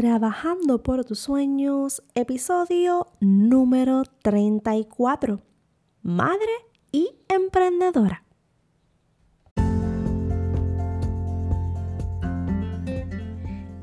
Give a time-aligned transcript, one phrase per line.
[0.00, 5.42] Trabajando por tus sueños, episodio número 34.
[6.00, 6.52] Madre
[6.90, 8.24] y emprendedora.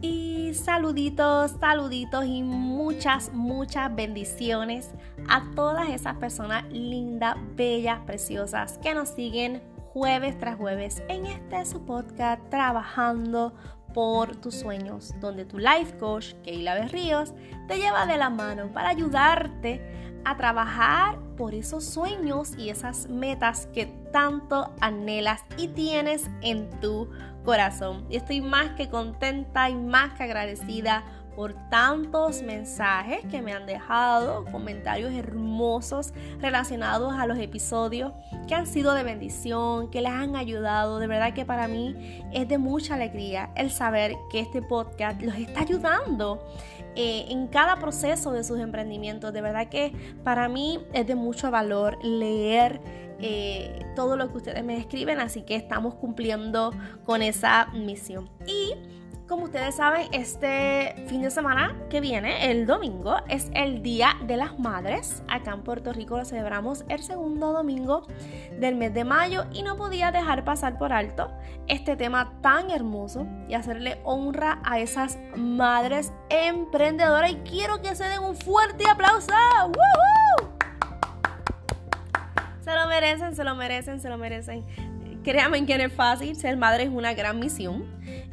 [0.02, 4.90] Y saluditos, saluditos y muchas, muchas bendiciones
[5.30, 9.62] a todas esas personas lindas, bellas, preciosas que nos siguen
[9.94, 13.54] jueves tras jueves en este su podcast Trabajando
[13.98, 17.34] por tus sueños, donde tu life coach, Keila Berríos,
[17.68, 19.82] te lleva de la mano para ayudarte
[20.24, 27.10] a trabajar por esos sueños y esas metas que tanto anhelas y tienes en tu
[27.44, 28.06] corazón.
[28.08, 31.04] Y estoy más que contenta y más que agradecida
[31.38, 38.12] por tantos mensajes que me han dejado, comentarios hermosos relacionados a los episodios
[38.48, 40.98] que han sido de bendición, que les han ayudado.
[40.98, 45.36] De verdad que para mí es de mucha alegría el saber que este podcast los
[45.36, 46.44] está ayudando
[46.96, 49.32] eh, en cada proceso de sus emprendimientos.
[49.32, 52.82] De verdad que para mí es de mucho valor leer
[53.20, 56.72] eh, todo lo que ustedes me escriben, así que estamos cumpliendo
[57.06, 58.28] con esa misión.
[58.48, 58.74] Y
[59.28, 64.38] como ustedes saben, este fin de semana que viene, el domingo, es el Día de
[64.38, 65.22] las Madres.
[65.28, 68.08] Acá en Puerto Rico lo celebramos el segundo domingo
[68.58, 71.30] del mes de mayo y no podía dejar pasar por alto
[71.68, 77.32] este tema tan hermoso y hacerle honra a esas madres emprendedoras.
[77.32, 79.34] Y quiero que se den un fuerte aplauso.
[82.64, 84.66] Se lo merecen, se lo merecen, se lo merecen.
[85.28, 87.84] Créanme que no es fácil, ser madre es una gran misión.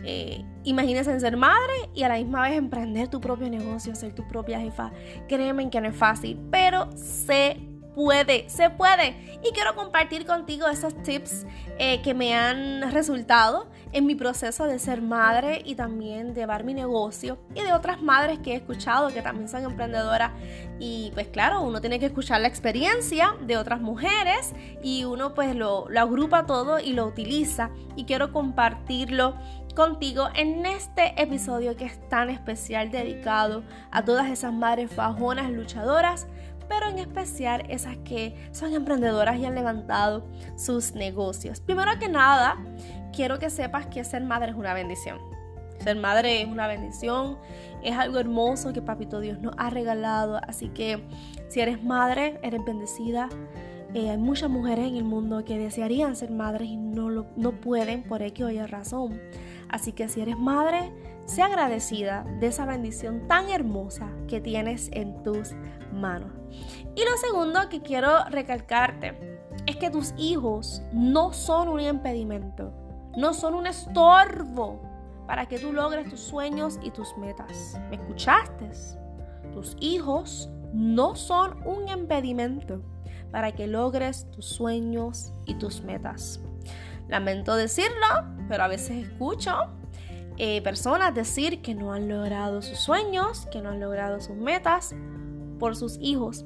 [0.04, 4.22] Eh, imagínense ser madre y a la misma vez emprender tu propio negocio, ser tu
[4.28, 4.92] propia jefa.
[5.26, 7.56] Créeme que no es fácil, pero se
[7.94, 9.40] puede, se puede.
[9.42, 11.46] Y quiero compartir contigo esos tips
[11.78, 16.74] eh, que me han resultado en mi proceso de ser madre y también llevar mi
[16.74, 20.32] negocio y de otras madres que he escuchado que también son emprendedoras.
[20.80, 25.54] Y pues claro, uno tiene que escuchar la experiencia de otras mujeres y uno pues
[25.54, 27.70] lo agrupa todo y lo utiliza.
[27.94, 29.36] Y quiero compartirlo
[29.74, 36.26] contigo en este episodio que es tan especial dedicado a todas esas madres fajonas luchadoras
[36.68, 40.26] pero en especial esas que son emprendedoras y han levantado
[40.56, 41.60] sus negocios.
[41.60, 42.56] Primero que nada,
[43.14, 45.18] quiero que sepas que ser madre es una bendición.
[45.80, 47.38] Ser madre es una bendición,
[47.82, 50.40] es algo hermoso que Papito Dios nos ha regalado.
[50.46, 51.04] Así que
[51.48, 53.28] si eres madre, eres bendecida.
[53.92, 57.52] Eh, hay muchas mujeres en el mundo que desearían ser madres y no, lo, no
[57.52, 59.20] pueden por X o Y razón.
[59.68, 60.92] Así que si eres madre,
[61.26, 65.52] sea agradecida de esa bendición tan hermosa que tienes en tus
[65.92, 66.32] manos.
[66.94, 72.72] Y lo segundo que quiero recalcarte es que tus hijos no son un impedimento,
[73.16, 74.80] no son un estorbo
[75.26, 77.80] para que tú logres tus sueños y tus metas.
[77.88, 78.70] ¿Me escuchaste?
[79.52, 82.82] Tus hijos no son un impedimento
[83.30, 86.40] para que logres tus sueños y tus metas.
[87.08, 88.06] Lamento decirlo,
[88.48, 89.52] pero a veces escucho
[90.36, 94.94] eh, personas decir que no han logrado sus sueños, que no han logrado sus metas
[95.58, 96.44] por sus hijos.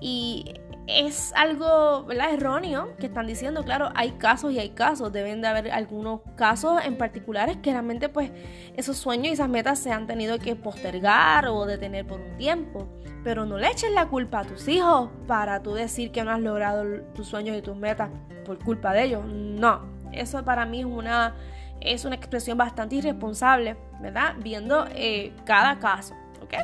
[0.00, 0.54] Y
[0.88, 5.70] es algo erróneo que están diciendo, claro, hay casos y hay casos, deben de haber
[5.70, 8.30] algunos casos en particulares que realmente pues
[8.74, 12.88] esos sueños y esas metas se han tenido que postergar o detener por un tiempo,
[13.22, 16.40] pero no le eches la culpa a tus hijos para tú decir que no has
[16.40, 16.84] logrado
[17.14, 18.08] tus sueños y tus metas
[18.46, 19.82] por culpa de ellos, no,
[20.12, 21.34] eso para mí es una,
[21.80, 24.34] es una expresión bastante irresponsable, ¿verdad?
[24.42, 26.54] Viendo eh, cada caso, ¿ok?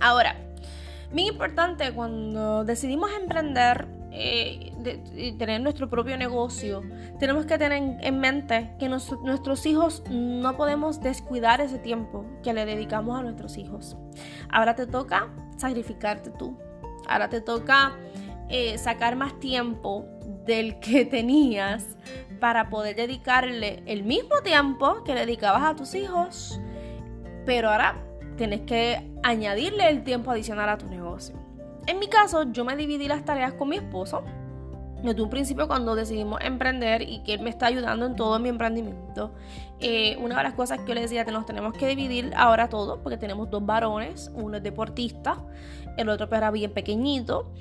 [0.00, 0.36] Ahora,
[1.12, 4.72] muy importante cuando decidimos emprender eh,
[5.14, 6.82] y tener nuestro propio negocio,
[7.18, 12.64] tenemos que tener en mente que nuestros hijos no podemos descuidar ese tiempo que le
[12.64, 13.96] dedicamos a nuestros hijos.
[14.48, 16.58] Ahora te toca sacrificarte tú.
[17.08, 17.96] Ahora te toca
[18.48, 20.06] eh, sacar más tiempo
[20.44, 21.96] del que tenías
[22.40, 26.60] para poder dedicarle el mismo tiempo que le dedicabas a tus hijos,
[27.44, 27.96] pero ahora
[28.36, 31.36] tienes que añadirle el tiempo adicional a tu negocio.
[31.86, 34.24] En mi caso, yo me dividí las tareas con mi esposo.
[35.02, 38.48] Desde un principio, cuando decidimos emprender y que él me está ayudando en todo mi
[38.48, 39.32] emprendimiento,
[39.78, 42.68] eh, una de las cosas que yo le decía que nos tenemos que dividir ahora
[42.68, 45.44] todo, porque tenemos dos varones, uno es deportista,
[45.96, 47.52] el otro era bien pequeñito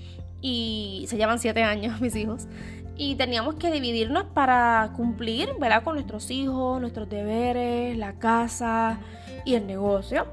[0.41, 2.47] y se llevan siete años mis hijos
[2.97, 5.83] y teníamos que dividirnos para cumplir, ¿verdad?
[5.83, 8.99] Con nuestros hijos, nuestros deberes, la casa
[9.43, 10.27] y el negocio.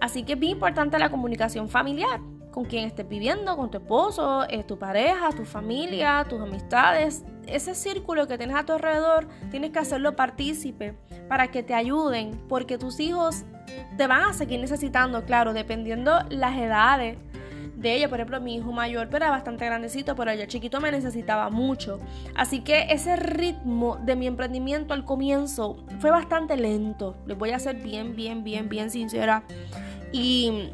[0.00, 2.20] Así que es bien importante la comunicación familiar
[2.56, 7.22] con quien estés viviendo, con tu esposo, eh, tu pareja, tu familia, tus amistades.
[7.46, 10.96] ese círculo que tienes a tu alrededor, tienes que hacerlo partícipe
[11.28, 13.44] para que te ayuden, porque tus hijos
[13.96, 17.18] te van a seguir necesitando, claro, dependiendo las edades
[17.76, 18.08] de ella.
[18.08, 22.00] Por ejemplo, mi hijo mayor pero era bastante grandecito, pero ella chiquito me necesitaba mucho.
[22.34, 27.16] Así que ese ritmo de mi emprendimiento al comienzo fue bastante lento.
[27.26, 29.44] Les voy a ser bien, bien, bien, bien sincera.
[30.12, 30.70] Y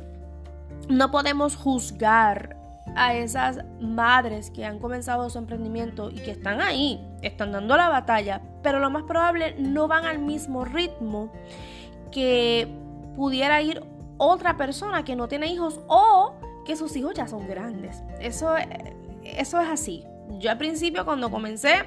[0.89, 2.57] no podemos juzgar
[2.95, 7.89] a esas madres que han comenzado su emprendimiento y que están ahí, están dando la
[7.89, 11.33] batalla, pero lo más probable no van al mismo ritmo
[12.11, 12.69] que
[13.17, 13.83] pudiera ir
[14.19, 18.03] otra persona que no tiene hijos o que sus hijos ya son grandes.
[18.21, 18.55] Eso,
[19.25, 20.05] eso es así.
[20.39, 21.85] Yo al principio cuando comencé,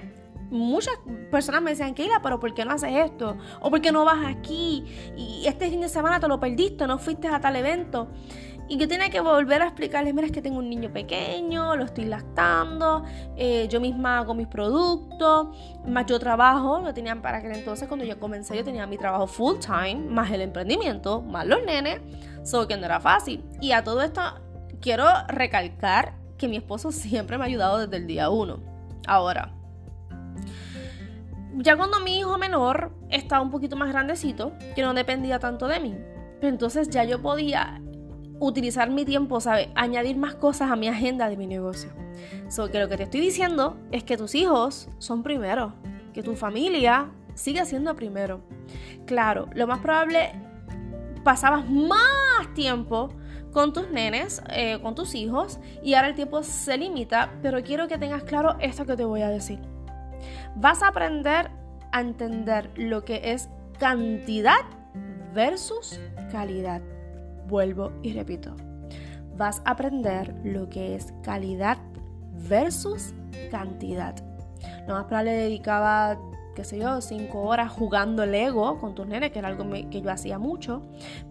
[0.49, 0.93] muchas
[1.31, 3.37] personas me decían, Keila, pero ¿por qué no haces esto?
[3.61, 4.85] ¿O por qué no vas aquí?
[5.17, 8.09] Y este fin de semana te lo perdiste, no fuiste a tal evento.
[8.67, 11.85] Y que tiene que volver a explicarles, mira, es que tengo un niño pequeño, lo
[11.85, 13.03] estoy lactando,
[13.35, 15.49] eh, yo misma hago mis productos,
[15.85, 19.27] más yo trabajo, lo tenían para aquel entonces cuando yo comencé, yo tenía mi trabajo
[19.27, 22.01] full time, más el emprendimiento, más los nenes,
[22.43, 23.45] solo que no era fácil.
[23.61, 24.21] Y a todo esto
[24.85, 28.59] quiero recalcar que mi esposo siempre me ha ayudado desde el día uno.
[29.07, 29.51] Ahora,
[31.55, 35.79] ya cuando mi hijo menor estaba un poquito más grandecito, que no dependía tanto de
[35.79, 35.97] mí,
[36.39, 37.81] entonces ya yo podía
[38.39, 39.69] utilizar mi tiempo, ¿sabes?
[39.73, 41.89] Añadir más cosas a mi agenda de mi negocio.
[42.47, 45.73] So, que lo que te estoy diciendo es que tus hijos son primero,
[46.13, 48.41] que tu familia sigue siendo primero.
[49.07, 50.31] Claro, lo más probable
[51.23, 53.09] pasabas más tiempo
[53.55, 57.87] con tus nenes, eh, con tus hijos, y ahora el tiempo se limita, pero quiero
[57.87, 59.61] que tengas claro esto que te voy a decir.
[60.57, 61.49] Vas a aprender
[61.93, 63.47] a entender lo que es
[63.79, 64.59] cantidad
[65.33, 66.01] versus
[66.33, 66.81] calidad.
[67.47, 68.57] Vuelvo y repito.
[69.37, 71.77] Vas a aprender lo que es calidad
[72.49, 73.13] versus
[73.51, 74.15] cantidad.
[74.85, 76.19] Lo más probable dedicaba
[76.55, 80.09] qué sé yo, cinco horas jugando Lego con tus nenes, que era algo que yo
[80.09, 80.81] hacía mucho.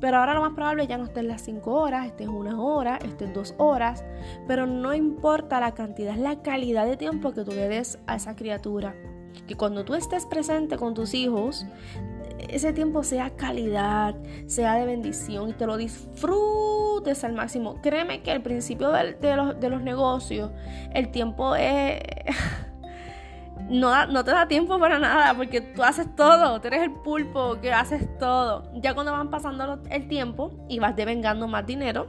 [0.01, 3.33] Pero ahora lo más probable ya no estés las cinco horas, estés una hora, estés
[3.33, 4.05] dos horas.
[4.47, 8.17] Pero no importa la cantidad, es la calidad de tiempo que tú le des a
[8.17, 8.95] esa criatura.
[9.49, 11.67] Que cuando tú estés presente con tus hijos,
[12.49, 14.15] ese tiempo sea calidad,
[14.47, 17.81] sea de bendición y te lo disfrutes al máximo.
[17.83, 20.51] Créeme que al principio de, los, de los negocios,
[20.93, 22.01] el tiempo es...
[23.69, 27.73] no, te da tiempo para nada porque tú haces todo, tú eres el pulpo que
[27.73, 28.71] haces todo.
[28.75, 32.07] Ya cuando van pasando el tiempo y vas devengando más dinero,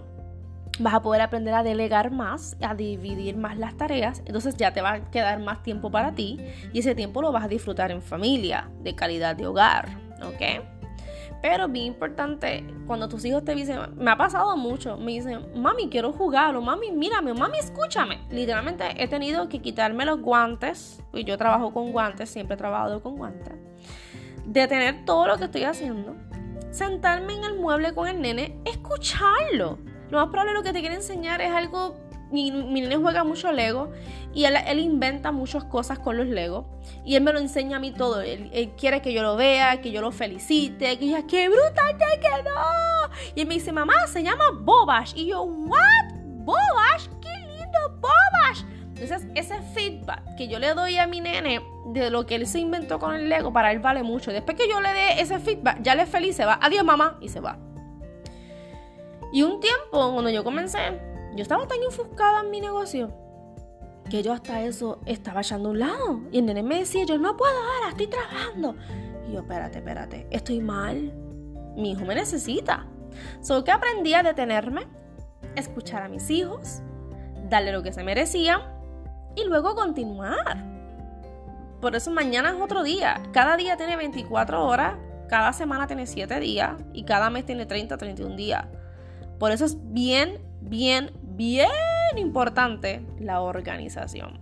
[0.80, 4.82] vas a poder aprender a delegar más, a dividir más las tareas, entonces ya te
[4.82, 6.40] va a quedar más tiempo para ti
[6.74, 9.88] y ese tiempo lo vas a disfrutar en familia, de calidad de hogar,
[10.24, 10.75] ¿ok?
[11.48, 15.90] Pero bien importante, cuando tus hijos te dicen, me ha pasado mucho, me dicen, mami,
[15.90, 18.20] quiero jugar, o mami, mírame, mami, escúchame.
[18.32, 23.04] Literalmente he tenido que quitarme los guantes, y yo trabajo con guantes, siempre he trabajado
[23.04, 23.54] con guantes,
[24.48, 26.16] detener todo lo que estoy haciendo,
[26.72, 29.78] sentarme en el mueble con el nene, escucharlo.
[30.10, 31.96] Lo más probable lo que te quiere enseñar es algo
[32.36, 33.92] mi, nene juega mucho Lego
[34.34, 36.68] y él, inventa muchas cosas con los Lego
[37.06, 38.22] y él me lo enseña a mí todo.
[38.22, 42.20] Él, quiere que yo lo vea, que yo lo felicite, que diga, ¡qué brutal te
[42.20, 43.12] quedó!
[43.36, 45.14] Y él me dice, mamá, se llama Bobash.
[45.16, 46.14] Y yo, ¿what?
[46.14, 47.08] ¿Bobash?
[47.22, 48.64] ¡Qué lindo Bobash!
[48.98, 52.60] Entonces, ese feedback que yo le doy a mi nene de lo que él se
[52.60, 54.32] inventó con el Lego, para él vale mucho.
[54.32, 56.60] Después que yo le dé ese feedback, ya le es feliz, se va.
[56.62, 57.58] Adiós, mamá, y se va.
[59.32, 60.80] Y un tiempo, cuando yo comencé,
[61.36, 63.14] yo estaba tan enfocada en mi negocio
[64.10, 66.22] que yo hasta eso estaba echando a un lado.
[66.32, 68.76] Y el nene me decía, yo no puedo ahora, estoy trabajando.
[69.28, 71.14] Y yo, espérate, espérate, estoy mal.
[71.76, 72.86] Mi hijo me necesita.
[73.42, 74.88] Solo que aprendí a detenerme,
[75.56, 76.82] escuchar a mis hijos,
[77.50, 78.62] darle lo que se merecían
[79.36, 80.64] y luego continuar.
[81.82, 83.22] Por eso mañana es otro día.
[83.32, 84.98] Cada día tiene 24 horas,
[85.30, 88.66] cada semana tiene 7 días y cada mes tiene 30, 31 días.
[89.40, 91.68] Por eso es bien, bien, bien
[92.18, 94.40] importante la organización.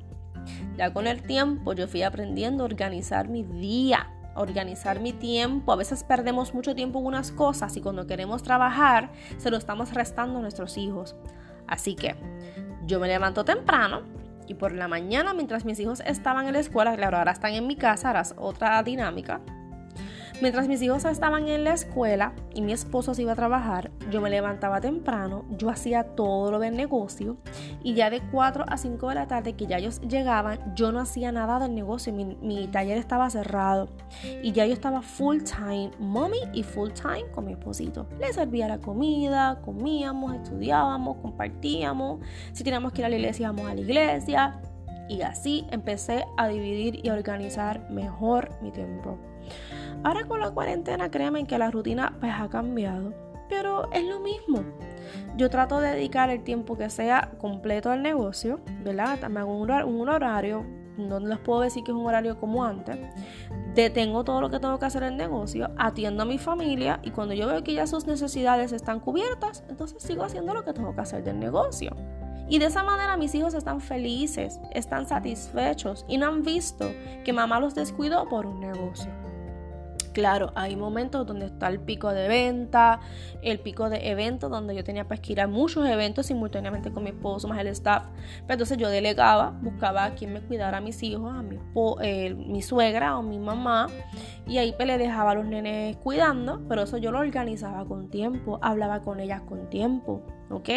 [0.77, 5.71] Ya con el tiempo yo fui aprendiendo a organizar mi día, organizar mi tiempo.
[5.71, 9.93] A veces perdemos mucho tiempo en unas cosas y cuando queremos trabajar se lo estamos
[9.93, 11.15] restando a nuestros hijos.
[11.67, 12.15] Así que
[12.85, 14.01] yo me levanto temprano
[14.47, 17.67] y por la mañana mientras mis hijos estaban en la escuela, claro, ahora están en
[17.67, 19.39] mi casa, es otra dinámica
[20.41, 24.19] Mientras mis hijos estaban en la escuela y mi esposo se iba a trabajar, yo
[24.19, 27.37] me levantaba temprano, yo hacía todo lo del negocio
[27.83, 30.99] y ya de 4 a 5 de la tarde que ya ellos llegaban, yo no
[30.99, 33.89] hacía nada del negocio, mi, taller estaba cerrado
[34.41, 38.07] y ya yo estaba full time mommy y full time con mi esposito.
[38.19, 42.19] Le servía la comida, comíamos, estudiábamos, compartíamos,
[42.53, 44.61] si teníamos que ir a la iglesia íbamos a la iglesia
[45.09, 49.17] Y así empecé a dividir y a organizar mejor mi tiempo.
[50.03, 53.13] Ahora con la cuarentena, créanme que la rutina pues ha cambiado,
[53.47, 54.63] pero es lo mismo.
[55.37, 59.29] Yo trato de dedicar el tiempo que sea completo al negocio, ¿verdad?
[59.29, 60.65] Me hago un horario,
[60.97, 62.97] no les puedo decir que es un horario como antes.
[63.73, 67.11] Detengo todo lo que tengo que hacer en el negocio, atiendo a mi familia y
[67.11, 70.93] cuando yo veo que ya sus necesidades están cubiertas, entonces sigo haciendo lo que tengo
[70.93, 71.95] que hacer del negocio.
[72.49, 76.91] Y de esa manera mis hijos están felices, están satisfechos y no han visto
[77.23, 79.22] que mamá los descuidó por un negocio.
[80.13, 82.99] Claro, hay momentos donde está el pico de venta,
[83.41, 87.03] el pico de eventos, donde yo tenía pues, que ir a muchos eventos simultáneamente con
[87.03, 88.05] mi esposo, más el staff.
[88.41, 91.57] Pero entonces yo delegaba, buscaba a quien me cuidara a mis hijos, a mi,
[92.01, 93.87] eh, mi suegra o mi mamá,
[94.47, 98.09] y ahí pues, le dejaba a los nenes cuidando, pero eso yo lo organizaba con
[98.09, 100.69] tiempo, hablaba con ellas con tiempo, ¿ok?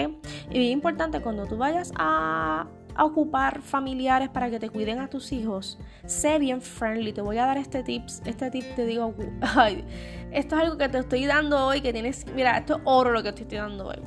[0.51, 2.67] Y bien importante, cuando tú vayas a
[2.97, 7.13] a ocupar familiares para que te cuiden a tus hijos, sé bien friendly.
[7.13, 8.23] Te voy a dar este tips.
[8.25, 9.85] Este tip te digo, ay,
[10.33, 13.23] esto es algo que te estoy dando hoy, que tienes, mira, esto es oro lo
[13.23, 14.01] que te estoy dando hoy.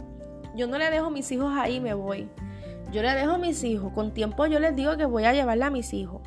[0.56, 2.30] Yo no le dejo a mis hijos ahí me voy.
[2.92, 3.94] Yo le dejo a mis hijos.
[3.94, 6.22] Con tiempo yo les digo que voy a llevarle a mis hijos.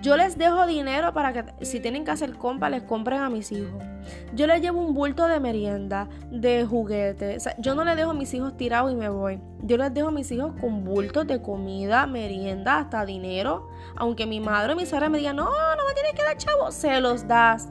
[0.00, 3.50] Yo les dejo dinero para que si tienen que hacer compra, les compren a mis
[3.52, 3.82] hijos.
[4.34, 7.48] Yo les llevo un bulto de merienda, de juguetes.
[7.58, 9.40] yo no les dejo a mis hijos tirados y me voy.
[9.62, 13.68] Yo les dejo a mis hijos con bultos de comida, merienda, hasta dinero.
[13.96, 16.70] Aunque mi madre o mi suegra me digan, no, no me tienes que dar chavo,
[16.70, 17.68] se los das.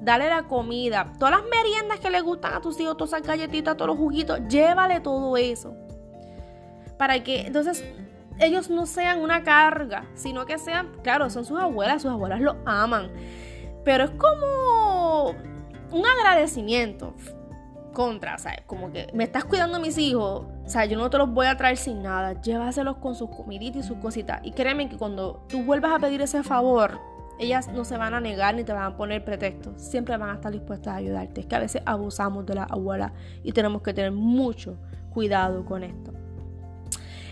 [0.00, 3.76] Dale la comida, todas las meriendas que le gustan a tus hijos, todas esas galletitas,
[3.76, 5.74] todos los juguitos, llévale todo eso.
[6.96, 7.84] Para que entonces
[8.38, 12.56] ellos no sean una carga, sino que sean, claro, son sus abuelas, sus abuelas lo
[12.64, 13.10] aman,
[13.84, 15.30] pero es como
[15.90, 17.14] un agradecimiento
[17.92, 18.60] contra, ¿sabes?
[18.66, 21.46] Como que me estás cuidando a mis hijos, o sea, yo no te los voy
[21.46, 24.40] a traer sin nada, llévaselos con sus comiditas y sus cositas.
[24.44, 27.00] Y créeme que cuando tú vuelvas a pedir ese favor,
[27.38, 30.34] ellas no se van a negar ni te van a poner pretextos, siempre van a
[30.34, 31.40] estar dispuestas a ayudarte.
[31.40, 34.76] Es que a veces abusamos de la abuela y tenemos que tener mucho
[35.10, 36.12] cuidado con esto.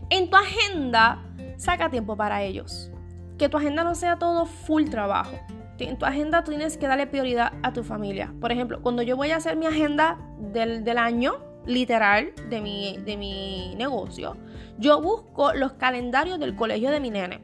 [0.08, 1.22] En tu agenda,
[1.56, 2.90] saca tiempo para ellos.
[3.38, 5.38] Que tu agenda no sea todo full trabajo.
[5.78, 8.32] En tu agenda tú tienes que darle prioridad a tu familia.
[8.40, 11.34] Por ejemplo, cuando yo voy a hacer mi agenda del, año,
[11.66, 14.36] literal, de mi, de mi negocio,
[14.78, 17.40] yo busco los calendarios del colegio de mi nene.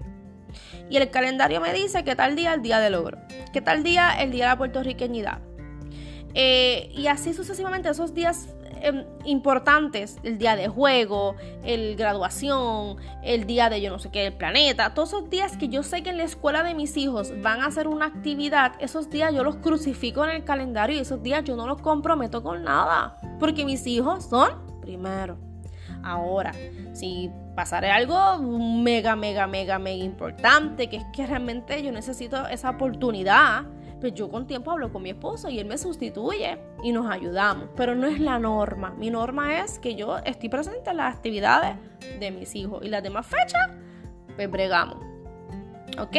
[0.88, 3.18] Y el calendario me dice que tal día el día del logro,
[3.52, 5.40] que tal día el día de la puertorriqueñidad.
[6.34, 8.48] Eh, y así sucesivamente, esos días
[8.84, 14.26] Em, importantes, el día de juego, el graduación, el día de yo no sé qué,
[14.26, 17.32] el planeta, todos esos días que yo sé que en la escuela de mis hijos
[17.42, 21.22] van a hacer una actividad, esos días yo los crucifico en el calendario y esos
[21.22, 25.38] días yo no los comprometo con nada, porque mis hijos son primero.
[26.02, 26.52] Ahora,
[26.92, 32.70] si pasaré algo mega, mega, mega, mega importante, que es que realmente yo necesito esa
[32.70, 33.62] oportunidad,
[34.02, 37.68] pues yo con tiempo hablo con mi esposo y él me sustituye y nos ayudamos.
[37.76, 38.90] Pero no es la norma.
[38.98, 41.76] Mi norma es que yo estoy presente en las actividades
[42.18, 43.70] de mis hijos y las demás fechas,
[44.34, 44.96] pues bregamos.
[46.00, 46.16] ¿Ok?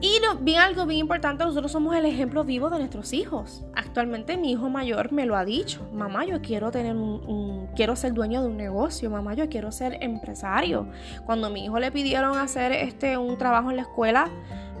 [0.00, 3.64] Y bien, algo bien importante, nosotros somos el ejemplo vivo de nuestros hijos.
[3.74, 8.14] Actualmente mi hijo mayor me lo ha dicho, mamá, yo quiero tener un, quiero ser
[8.14, 10.88] dueño de un negocio, mamá, yo quiero ser empresario.
[11.24, 14.28] Cuando mi hijo le pidieron hacer este un trabajo en la escuela,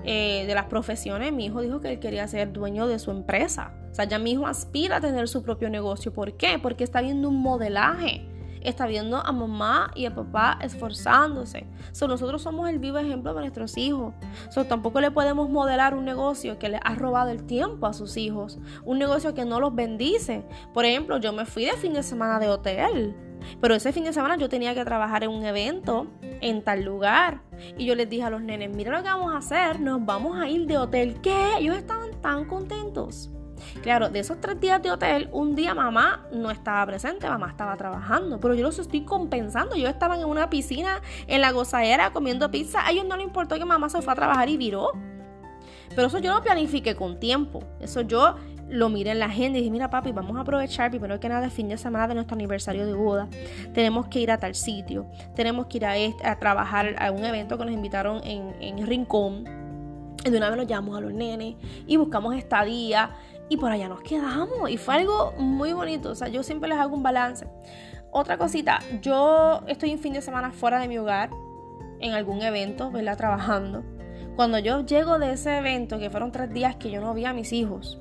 [0.04, 3.72] eh, de las profesiones, mi hijo dijo que él quería ser dueño de su empresa.
[3.90, 6.12] O sea, ya mi hijo aspira a tener su propio negocio.
[6.12, 6.58] ¿Por qué?
[6.62, 8.26] Porque está viendo un modelaje.
[8.62, 11.66] Está viendo a mamá y a papá esforzándose.
[11.92, 14.14] So, nosotros somos el vivo ejemplo de nuestros hijos.
[14.50, 18.16] So, tampoco le podemos modelar un negocio que le ha robado el tiempo a sus
[18.16, 18.58] hijos.
[18.84, 20.44] Un negocio que no los bendice.
[20.72, 23.16] Por ejemplo, yo me fui de fin de semana de hotel
[23.60, 27.42] pero ese fin de semana yo tenía que trabajar en un evento en tal lugar.
[27.76, 30.38] Y yo les dije a los nenes, mira lo que vamos a hacer, nos vamos
[30.38, 31.20] a ir de hotel.
[31.22, 31.58] ¿Qué?
[31.58, 33.30] Ellos estaban tan contentos.
[33.82, 37.76] Claro, de esos tres días de hotel, un día mamá no estaba presente, mamá estaba
[37.76, 39.76] trabajando, pero yo los estoy compensando.
[39.76, 42.86] Yo estaba en una piscina en la gozadera comiendo pizza.
[42.86, 44.92] A ellos no les importó que mamá se fue a trabajar y viró.
[45.94, 47.62] Pero eso yo lo planifiqué con tiempo.
[47.80, 48.36] Eso yo
[48.68, 51.46] lo miré en la agenda y dije, mira papi, vamos a aprovechar primero que nada
[51.46, 53.28] el fin de semana de nuestro aniversario de boda.
[53.72, 57.56] Tenemos que ir a tal sitio, tenemos que ir a, este, trabajar a un evento
[57.56, 59.44] que nos invitaron en, en Rincón.
[60.24, 61.54] Y de una vez nos llamamos a los nenes
[61.86, 63.10] y buscamos estadía
[63.48, 64.70] y por allá nos quedamos.
[64.70, 66.10] Y fue algo muy bonito.
[66.10, 67.46] O sea, yo siempre les hago un balance.
[68.10, 71.30] Otra cosita, yo estoy un fin de semana fuera de mi hogar,
[72.00, 73.16] en algún evento, ¿verdad?
[73.16, 73.84] Trabajando.
[74.36, 77.32] Cuando yo llego de ese evento, que fueron tres días que yo no vi a
[77.32, 78.00] mis hijos,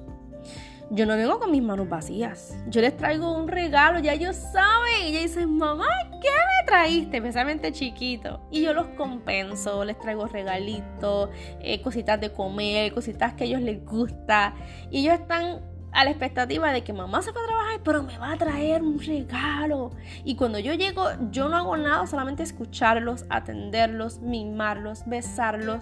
[0.89, 2.55] yo no vengo con mis manos vacías.
[2.67, 5.05] Yo les traigo un regalo, ya ellos saben.
[5.05, 5.87] Y ella dice, mamá,
[6.21, 7.17] ¿qué me trajiste?
[7.17, 8.41] Especialmente chiquito.
[8.51, 11.29] Y yo los compenso, les traigo regalitos,
[11.59, 14.53] eh, cositas de comer, cositas que a ellos les gusta.
[14.89, 18.17] Y ellos están a la expectativa de que mamá se va a trabajar, pero me
[18.17, 19.91] va a traer un regalo.
[20.23, 25.81] Y cuando yo llego, yo no hago nada, solamente escucharlos, atenderlos, mimarlos, besarlos.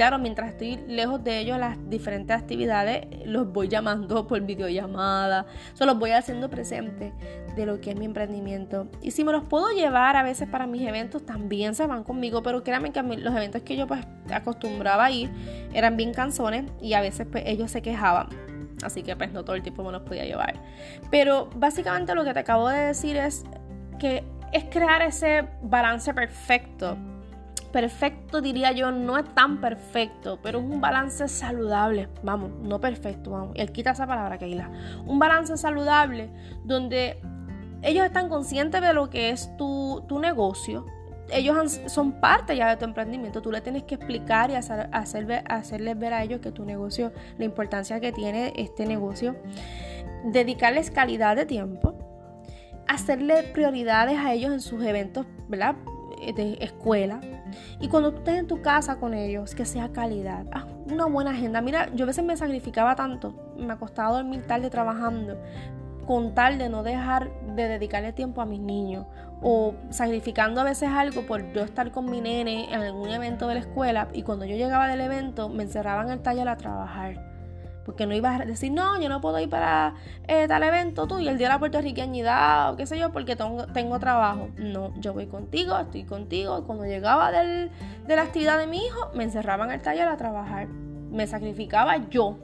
[0.00, 5.92] Claro, mientras estoy lejos de ellos, las diferentes actividades los voy llamando por videollamada, solo
[5.92, 7.12] los voy haciendo presente
[7.54, 8.88] de lo que es mi emprendimiento.
[9.02, 12.42] Y si me los puedo llevar a veces para mis eventos, también se van conmigo,
[12.42, 14.00] pero créanme que los eventos que yo pues
[14.32, 15.30] acostumbraba a ir
[15.74, 18.28] eran bien canzones y a veces pues, ellos se quejaban
[18.82, 20.54] Así que pues no todo el tiempo me los podía llevar.
[21.10, 23.44] Pero básicamente lo que te acabo de decir es
[23.98, 26.96] que es crear ese balance perfecto.
[27.72, 32.08] Perfecto diría yo, no es tan perfecto, pero es un balance saludable.
[32.22, 33.52] Vamos, no perfecto, vamos.
[33.54, 34.70] Él quita esa palabra, Keila.
[35.06, 36.30] Un balance saludable
[36.64, 37.20] donde
[37.82, 40.84] ellos están conscientes de lo que es tu, tu negocio,
[41.32, 43.40] ellos son parte ya de tu emprendimiento.
[43.42, 47.44] Tú le tienes que explicar y hacer, hacerles ver a ellos que tu negocio, la
[47.44, 49.36] importancia que tiene este negocio,
[50.24, 51.94] dedicarles calidad de tiempo,
[52.88, 55.76] hacerle prioridades a ellos en sus eventos, ¿verdad?
[56.36, 57.20] de escuela
[57.80, 61.30] y cuando tú estés en tu casa con ellos que sea calidad ah, una buena
[61.30, 65.38] agenda mira yo a veces me sacrificaba tanto me acostaba a dormir tarde trabajando
[66.06, 69.06] con tal de no dejar de dedicarle tiempo a mis niños
[69.42, 73.54] o sacrificando a veces algo por yo estar con mi nene en algún evento de
[73.54, 77.29] la escuela y cuando yo llegaba del evento me encerraba en el taller a trabajar.
[77.84, 79.94] Porque no iba a decir, no, yo no puedo ir para
[80.28, 83.98] eh, tal evento y el día de la puertorriqueñidad o qué sé yo, porque tengo,
[83.98, 84.48] trabajo.
[84.56, 86.64] No, yo voy contigo, estoy contigo.
[86.66, 87.70] Cuando llegaba del,
[88.06, 90.68] de la actividad de mi hijo, me encerraba en el taller a trabajar.
[90.68, 92.36] Me sacrificaba yo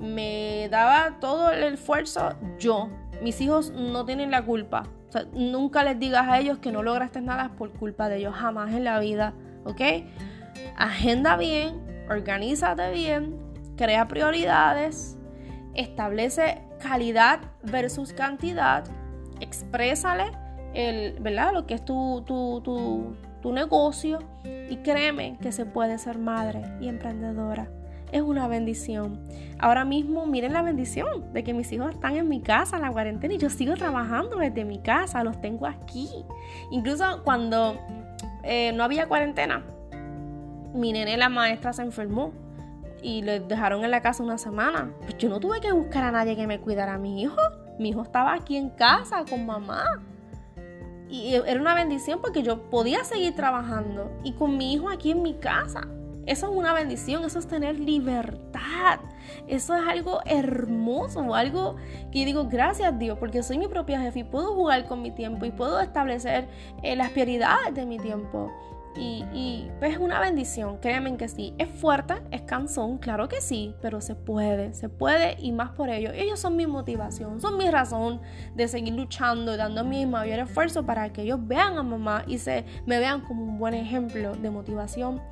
[0.00, 2.88] me daba todo el esfuerzo yo.
[3.22, 4.84] Mis hijos no tienen la culpa.
[5.32, 8.84] nunca les digas a ellos que no lograste nada por culpa de ellos, jamás en
[8.84, 9.32] la vida,
[9.64, 9.80] ¿ok?
[10.76, 13.34] Agenda bien, organízate bien,
[13.78, 15.16] crea prioridades,
[15.74, 18.84] establece calidad versus cantidad,
[19.40, 20.32] exprésale
[20.74, 21.54] el, ¿verdad?
[21.54, 24.18] lo que es tu, tu, tu, tu negocio
[24.68, 27.70] y créeme que se puede ser madre y emprendedora
[28.12, 29.20] es una bendición.
[29.58, 32.90] Ahora mismo miren la bendición de que mis hijos están en mi casa en la
[32.90, 36.08] cuarentena y yo sigo trabajando desde mi casa, los tengo aquí.
[36.70, 37.78] Incluso cuando
[38.42, 39.62] eh, no había cuarentena,
[40.74, 42.32] mi nene, la maestra, se enfermó
[43.02, 44.92] y le dejaron en la casa una semana.
[45.00, 47.36] Pues yo no tuve que buscar a nadie que me cuidara a mi hijo.
[47.78, 50.02] Mi hijo estaba aquí en casa con mamá.
[51.08, 55.22] Y era una bendición porque yo podía seguir trabajando y con mi hijo aquí en
[55.22, 55.88] mi casa.
[56.26, 59.00] Eso es una bendición, eso es tener libertad.
[59.46, 61.76] Eso es algo hermoso, algo
[62.12, 65.46] que digo, gracias Dios, porque soy mi propia jefe y puedo jugar con mi tiempo
[65.46, 66.46] y puedo establecer
[66.82, 68.52] eh, las prioridades de mi tiempo.
[68.96, 71.54] Y, pues es una bendición, créanme que sí.
[71.58, 75.88] Es fuerte, es cansón, claro que sí, pero se puede, se puede y más por
[75.88, 76.10] ello.
[76.12, 78.20] Ellos son mi motivación, son mi razón
[78.56, 82.38] de seguir luchando y dando mi mayor esfuerzo para que ellos vean a mamá y
[82.38, 85.22] se me vean como un buen ejemplo de motivación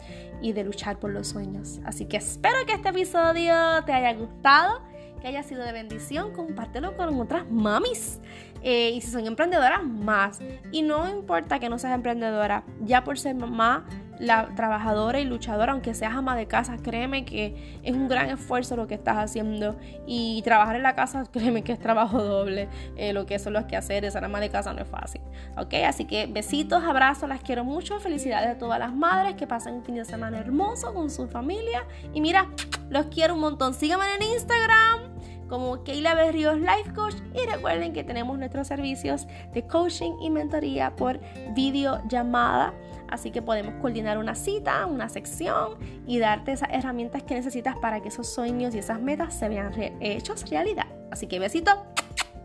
[0.40, 1.80] y de luchar por los sueños.
[1.84, 4.80] Así que espero que este episodio te haya gustado
[5.20, 8.20] que haya sido de bendición, compártelo con otras mamis.
[8.62, 10.40] Eh, y si son emprendedoras, más.
[10.72, 13.86] Y no importa que no seas emprendedora, ya por ser mamá,
[14.18, 18.76] la trabajadora y luchadora, aunque seas ama de casa, créeme que es un gran esfuerzo
[18.76, 19.76] lo que estás haciendo.
[20.06, 22.68] Y trabajar en la casa, créeme que es trabajo doble.
[22.96, 25.20] Eh, lo que son los que hacer, ser ama de casa no es fácil.
[25.56, 27.98] Ok, así que besitos, abrazos, las quiero mucho.
[28.00, 31.84] Felicidades a todas las madres que pasen un fin de semana hermoso con su familia.
[32.14, 32.48] Y mira,
[32.88, 33.74] los quiero un montón.
[33.74, 35.15] Síganme en Instagram
[35.48, 40.94] como Keila Berrios Life Coach y recuerden que tenemos nuestros servicios de coaching y mentoría
[40.96, 41.20] por
[41.54, 42.74] videollamada.
[43.08, 48.00] Así que podemos coordinar una cita, una sección y darte esas herramientas que necesitas para
[48.00, 50.86] que esos sueños y esas metas se vean hechos realidad.
[51.10, 51.70] Así que besito,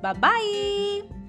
[0.02, 1.21] bye bye.